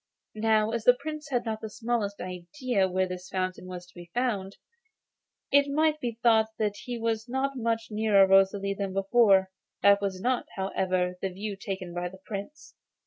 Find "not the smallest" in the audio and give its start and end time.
1.45-2.19